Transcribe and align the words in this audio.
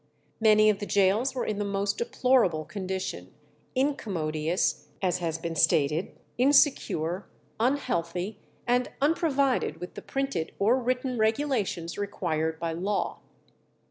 Many 0.39 0.67
of 0.71 0.79
the 0.79 0.87
gaols 0.87 1.35
were 1.35 1.45
in 1.45 1.59
the 1.59 1.63
most 1.63 1.99
deplorable 1.99 2.65
condition: 2.65 3.35
incommodious, 3.75 4.87
as 4.99 5.19
has 5.19 5.37
been 5.37 5.55
stated, 5.55 6.17
insecure, 6.39 7.27
unhealthy, 7.59 8.39
and 8.65 8.89
unprovided 8.99 9.77
with 9.77 9.93
the 9.93 10.01
printed 10.01 10.53
or 10.57 10.79
written 10.81 11.19
regulations 11.19 11.99
required 11.99 12.59
by 12.59 12.73
law. 12.73 13.19